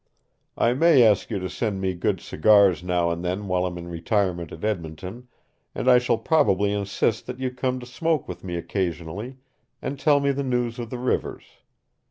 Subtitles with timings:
[0.57, 3.87] I may ask you to send me good cigars now and then while I'm in
[3.87, 5.27] retirement at Edmonton,
[5.75, 9.37] and I shall probably insist that you come to smoke with me occasionally
[9.79, 11.43] and tell me the news of the rivers.